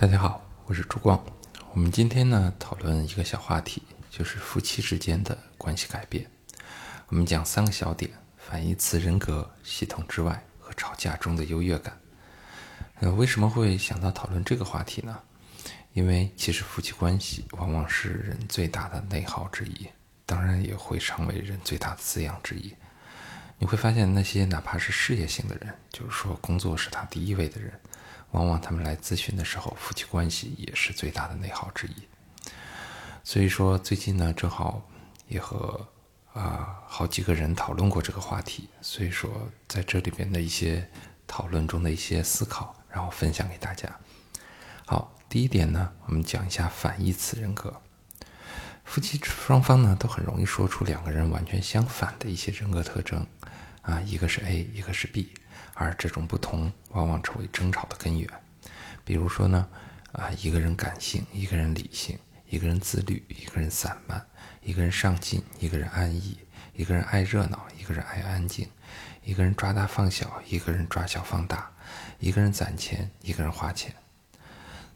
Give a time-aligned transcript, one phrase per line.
[0.00, 1.22] 大家好，我是朱光。
[1.74, 6.26] 我们今天呢讨论一个小话题，就是夫妻之间的关系改变。
[7.08, 12.00] 我们讲三个小点：反义词人格、系统之外和吵架中的优越感。
[13.00, 15.20] 呃，为什么会想到讨论这个话题呢？
[15.92, 19.86] 因为其实夫妻关系往往是人最大的内耗之一，
[20.24, 22.74] 当然也会成为人最大的滋养之一。
[23.58, 27.78] 你会发现，那些哪怕是事业型的人，就是说工作是他第一位的人，
[28.32, 31.94] 往往他们来咨询的时候，夫妻关系也是最大的内耗之一。
[33.24, 34.82] 所以说，最近呢，正好
[35.28, 35.86] 也和
[36.32, 39.30] 啊好几个人讨论过这个话题，所以说
[39.68, 40.88] 在这里边的一些
[41.26, 43.88] 讨论中的一些思考，然后分享给大家。
[44.86, 45.12] 好。
[45.30, 47.80] 第一点呢，我们讲一下反义词人格。
[48.84, 53.24] 夫妻双方呢，都很容易说出两个人完全相反的一些人格特征，
[53.90, 55.32] 啊，一个是 A，一个是 B，
[55.74, 58.30] 而这种不同往往成为争吵的根源。
[59.04, 59.68] 比如说呢，
[60.12, 62.16] 啊，一个人感性，一个人理性；
[62.48, 64.20] 一个人自律，一个人散漫；
[64.62, 66.36] 一个人上进，一个人安逸；
[66.72, 68.68] 一个人爱热闹，一个人爱安静；
[69.24, 71.58] 一个人抓大放小，一个人抓小放大；
[72.20, 73.92] 一个人攒钱，一个人花钱。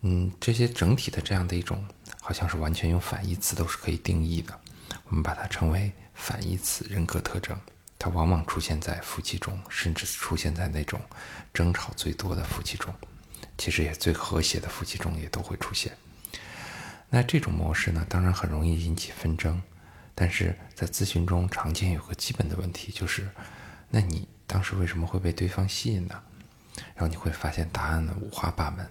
[0.00, 1.84] 嗯，这些整体的这样的一种，
[2.22, 4.58] 好像是完全用反义词都是可以定义的。
[5.08, 7.58] 我们把它称为反义词人格特征。
[7.98, 11.00] 它往往出现在夫妻中，甚至出现在那种
[11.52, 12.94] 争吵最多的夫妻中，
[13.56, 15.96] 其实也最和谐的夫妻中也都会出现。
[17.10, 19.60] 那这种模式呢，当然很容易引起纷争。
[20.14, 23.28] 但是在咨询中常见有个基本的问题，就是
[23.88, 26.20] 那你当时为什么会被对方吸引呢？
[26.94, 28.84] 然后你会发现答案呢五花八门。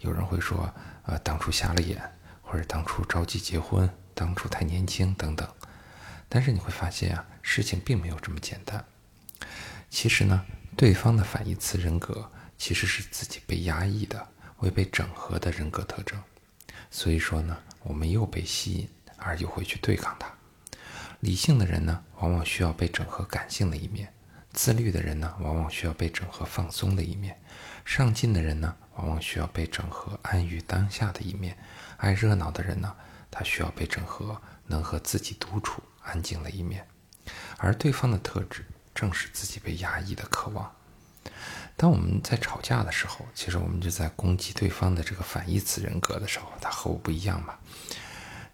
[0.00, 0.72] 有人会说，
[1.04, 2.00] 呃，当初瞎了眼，
[2.40, 5.46] 或者当初着急结婚，当初太年轻等等。
[6.34, 8.82] 但是你会发现啊，事情并没有这么简单。
[9.90, 14.26] 其实呢，对方的反义词人格其实是自己被压抑的、
[14.60, 16.18] 未被整合的人格特征。
[16.90, 20.26] 所以说呢，我们又被吸引，而又会去对抗它。
[21.20, 24.06] 理性的人呢，往往需要被整合感性的一面；
[24.54, 27.34] 自律的人呢，往往需要被整合放松的一面；
[27.84, 28.74] 上进的人呢。
[28.96, 31.56] 往往需要被整合安于当下的一面，
[31.96, 32.94] 爱热闹的人呢，
[33.30, 35.81] 他需要被整合能和自己独处
[36.12, 36.86] 安静的一面，
[37.56, 40.70] 而对方的特质正是自己被压抑的渴望。
[41.74, 47.58] 当我们在吵架的时候，其实我们就在攻击对方的这个反义词人格的时候，他和我不一样嘛。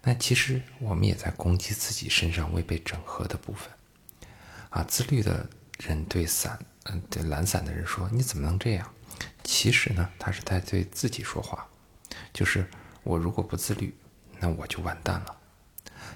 [0.01, 3.69] 那其实我们也在攻击自己身上未被整合的部分。
[4.69, 5.49] 啊，自律的
[5.79, 8.89] 人对散，嗯，对懒散的人说：“你怎么能这样？”
[9.43, 11.67] 其实呢，他是在对自己说话，
[12.31, 12.65] 就是
[13.03, 13.93] 我如果不自律，
[14.39, 15.35] 那我就完蛋了。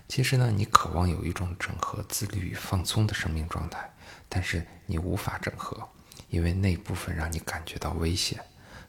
[0.08, 3.92] 其实呢，你渴望有一种整合、自律与放松的生命状态，
[4.30, 5.90] 但是你无法整合，
[6.30, 8.40] 因为那部分让你感觉到危险，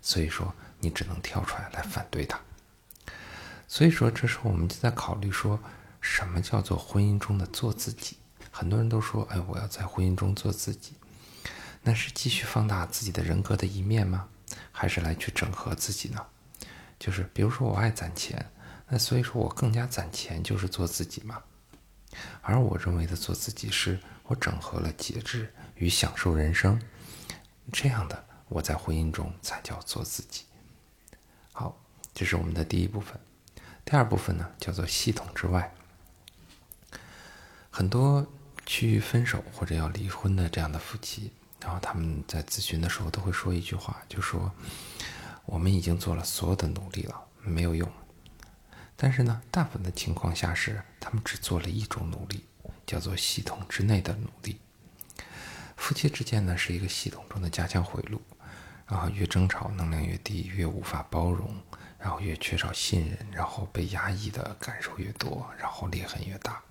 [0.03, 2.39] 所以说你只能跳出来来反对他。
[3.67, 5.59] 所以说，这时候我们就在考虑说，
[6.01, 8.19] 什么叫做婚姻中的做自己？
[8.51, 10.93] 很多人都说，哎，我要在婚姻中做自己。
[11.83, 14.29] 那是继续放大自己的人格的一面吗？
[14.71, 16.25] 还是来去整合自己呢？
[16.99, 18.51] 就是比如说我爱攒钱，
[18.95, 21.43] 那所以说我更加攒钱就是做自己嘛。
[22.43, 26.81] 而我认为的做自己是我整合了节制与享受人生，
[27.73, 30.45] 这样的我在婚姻中才叫做自己。
[31.53, 31.77] 好，
[32.15, 33.19] 这是我们的第一部分。
[33.85, 35.75] 第二部分呢叫做系统之外，
[37.71, 38.25] 很多
[38.65, 41.33] 去分手或者要离婚的这样的夫妻。
[41.61, 44.53] 然后他们在咨询的时候都会说一句话，就说
[45.47, 47.91] ：“我们已经做了所有的努力了，没有用。”
[48.97, 52.45] 但是呢，大部分的情况下是他们只做了一种努力，
[52.87, 54.59] 叫做系统之内的努力。
[55.77, 58.23] 夫妻之间呢是一个系统中的加强回路，
[58.87, 61.55] 然后越争吵能量越低，越无法包容，
[61.99, 66.63] 然后越缺少信任，然后被压抑的感受越多，然后裂痕越大。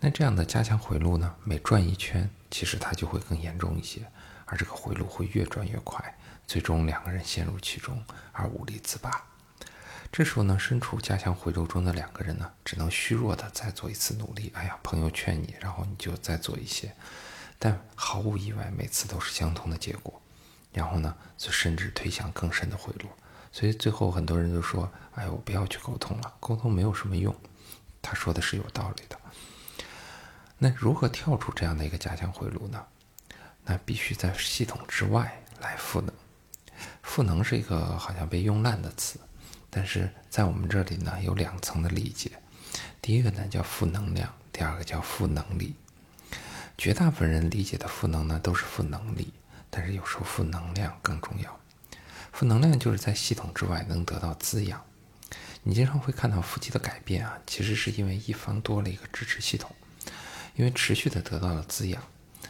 [0.00, 2.28] 那这样的加强回路呢，每转一圈。
[2.50, 4.10] 其实它就会更严重一些，
[4.46, 6.16] 而这个回路会越转越快，
[6.46, 8.02] 最终两个人陷入其中
[8.32, 9.22] 而无力自拔。
[10.10, 14.50] 这时候呢，身处加强回路中的两个人呢，只能虚弱的再做一次努力。
[14.54, 16.92] 哎呀，朋友劝你，然后你就再做一些，
[17.58, 20.20] 但毫无意外，每次都是相同的结果。
[20.72, 23.08] 然后呢，就甚至推向更深的回路。
[23.52, 27.34] 所以最后很多人就说：“哎，我不要去沟通了，沟通没有什么用。”
[28.02, 29.18] 他说的是有道理的。
[30.58, 32.84] 那如何跳出这样的一个加强回路呢？
[33.64, 36.12] 那必须在系统之外来赋能。
[37.02, 39.18] 赋能是一个好像被用烂的词，
[39.70, 42.32] 但是在我们这里呢有两层的理解。
[43.00, 45.74] 第一个呢叫负能量，第二个叫负能力。
[46.76, 49.32] 绝大部分人理解的负能呢都是负能力，
[49.70, 51.58] 但是有时候负能量更重要。
[52.32, 54.80] 负能量就是在系统之外能得到滋养。
[55.64, 59.74] 你经常会看到夫妻的改变啊，其实是因为一方多了一个支持系统，
[60.54, 62.00] 因为持续的得到了滋养，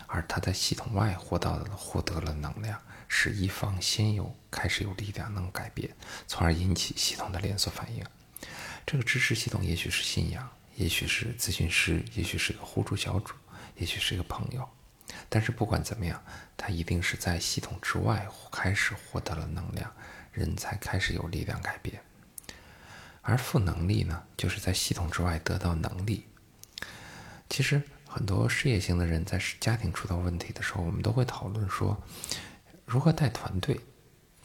[0.06, 2.78] 而他在系统外获到了获得了能量，
[3.08, 5.90] 使一方先有开始有力量能改变，
[6.26, 8.04] 从而引起系统的连锁反应。
[8.86, 13.34] 这个支持系统也许是信仰，也许是咨询师，也许是个互助小组，
[13.76, 14.68] 也许是个朋友。
[15.28, 16.22] 但是不管怎么样，
[16.56, 19.92] 他一定是在系统之外开始获得了能量，
[20.32, 22.02] 人才开始有力量改变。
[23.22, 26.26] 而负能力呢，就是在系统之外得到能力。
[27.50, 32.02] 其实很多事业型的人在家庭出到问题的时候，我们都会讨论说，
[32.88, 33.78] 如何带团队，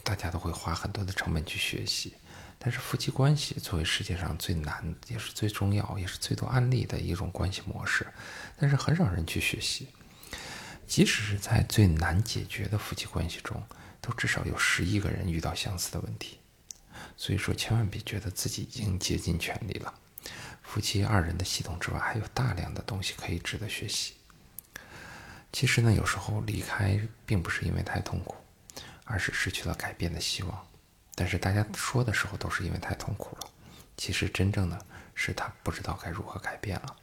[0.03, 2.13] 大家都会花很多的成本去学习。
[2.59, 8.05] 但是夫妻关系作为世界上最难，也是最重要，也是最多案例的一种关系模式，
[8.57, 9.87] 但是很少人去学习。
[10.85, 13.63] 即使是在最难解决的夫妻关系中，
[14.01, 16.39] 都至少有十亿个人遇到相似的问题。
[17.15, 19.93] 所以说，千万别觉得自己已经竭尽全力了。
[20.61, 24.15] 夫妻二人的系统之外，还有大量的东西可以值得学习。
[25.53, 28.35] 其实呢，有时候离开并不是因为太痛苦，
[29.05, 30.67] 而是失去了改变的希望。
[31.13, 33.47] 但是大家说的时候都是因为太痛苦了，
[33.95, 34.83] 其实真正的
[35.13, 36.95] 是他不知道该如何改变了。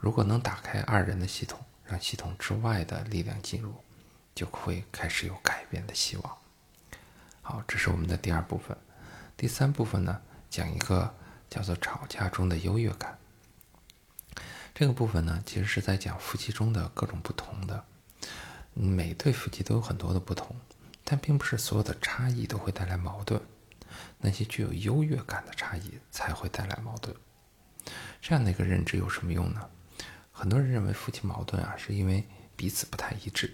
[0.00, 3.72] 如果能打开二人的系统，让系统之外的力量进入，
[4.34, 6.36] 就会开始有改变的希望。
[7.42, 8.76] 好，这是我们的第二部分。
[9.36, 10.20] 第三部分呢，
[10.50, 11.14] 讲一个
[11.48, 13.16] 叫做吵架中的优越感。
[14.74, 17.84] 这个部分呢，其实是在讲夫妻中的各种不同的，
[18.74, 20.56] 每对夫妻都有很多的不同。
[21.04, 23.40] 但并不是所有的差异都会带来矛盾，
[24.18, 27.14] 那些具有优越感的差异才会带来矛盾。
[28.20, 29.68] 这样的一个认知有什么用呢？
[30.30, 32.24] 很多人认为夫妻矛盾啊，是因为
[32.56, 33.52] 彼此不太一致，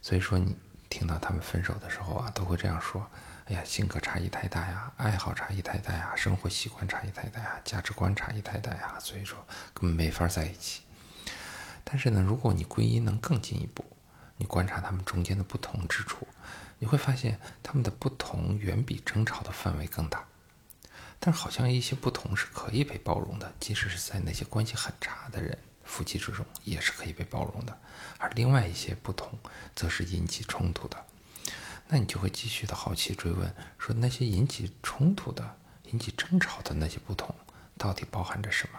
[0.00, 0.56] 所以说你
[0.88, 3.06] 听到他们分手的时候啊，都会这样说
[3.46, 9.38] ：“哎呀，性格差异太大呀，爱好差异太大呀，生活习惯差异太大呀，价值观差异太大呀，所以说
[9.74, 10.82] 根本没法在一起。”
[11.84, 13.84] 但是呢，如果你归因能更进一步，
[14.36, 16.26] 你观察他们中间的不同之处。
[16.80, 20.24] 你会发现他们的不同远比争吵的范围更大，
[21.18, 25.58] 但好像一些不同是可以被包容的，即使是在那些关系很差的人
[25.98, 27.76] 夫妻之中也是可以被包容的，
[28.18, 29.36] 而另外一些不同
[29.74, 31.04] 则是引起冲突的。
[31.88, 35.56] 那你就会继续的好奇追问，说那些引起冲突的、
[35.90, 37.34] 引起争吵的那些不同
[37.76, 38.78] 到底包含着什么？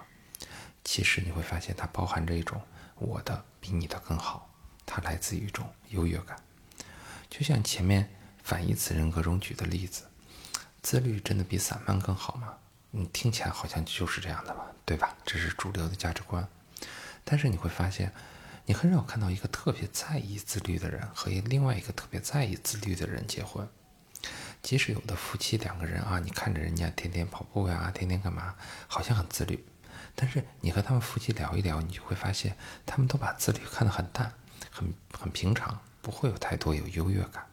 [0.85, 2.61] 其实你会发现它包含着一种
[2.95, 4.49] 我的比你的更好，
[4.85, 6.41] 它来自于一种优越感。
[7.29, 10.05] 就像前面反义词人格中举的例子，
[10.81, 12.53] 自律真的比散漫更好吗？
[12.91, 15.17] 你听起来好像就是这样的吧，对吧？
[15.25, 16.47] 这是主流的价值观。
[17.23, 18.11] 但是你会发现，
[18.65, 23.67] 你很少看到一个特别在意自律的人和另外一个特别在意自律的人结婚。
[24.61, 28.55] 即使有的夫妻两个人啊，你看着人家天天跑步呀，天天干嘛，
[28.87, 29.65] 好像很自律，
[30.15, 34.33] 但是你和他们夫妻聊一聊，你就会发现，他们都把自律看得很淡，
[34.69, 35.79] 很很平常。
[36.01, 37.45] 不会有太多有优越感。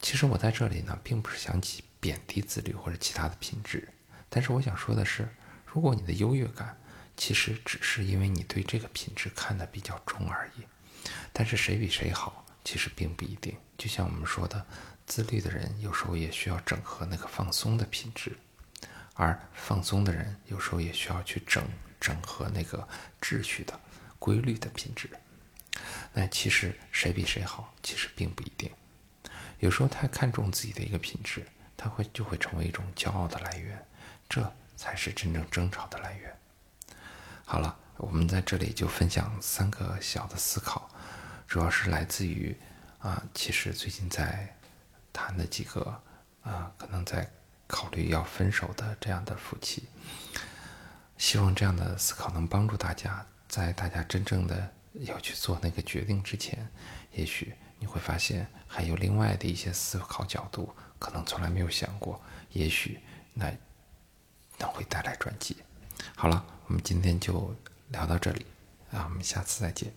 [0.00, 1.60] 其实我在这里呢，并不是想
[2.00, 3.88] 贬低自律或者其他的品质，
[4.28, 5.28] 但是我想说的是，
[5.64, 6.76] 如果你的优越感
[7.16, 10.62] 其实只是因为你对这个品质看得比较重而已，
[11.32, 13.56] 但是谁比谁好，其实并不一定。
[13.78, 14.66] 就像我们说的，
[15.06, 18.36] 自律的人有时候也需要整合那个放松的品质，
[19.14, 21.64] 而放松的人有时候也需要去整
[22.00, 22.88] 整合那个
[23.20, 23.78] 秩序的、
[24.18, 25.08] 规律的品质。
[26.12, 28.70] 那其实谁比谁好，其实并不一定。
[29.58, 31.46] 有时候太看重自己的一个品质，
[31.76, 33.84] 他会就会成为一种骄傲的来源，
[34.28, 36.36] 这才是真正争吵的来源。
[37.52, 40.88] 好了，我们在这里就分享三个小的思考，
[41.46, 42.56] 主要是来自于
[42.98, 44.56] 啊，其实最近在
[45.12, 46.02] 谈的几个
[46.44, 47.30] 啊，可能在
[47.66, 49.86] 考虑要分手的这样的夫妻。
[51.18, 54.72] 希望这样的思考能帮助大家，在大家真正的。
[55.00, 56.66] 要去做那个决定之前，
[57.12, 62.18] 也许你会发现还有另外的一些思考角度，可能从来没有想过，
[62.52, 62.98] 也许
[63.34, 63.52] 那
[64.58, 65.56] 那会带来转机。
[66.14, 67.54] 好了，我们今天就
[67.90, 68.46] 聊到这里，
[68.92, 69.92] 啊，我们下次再见。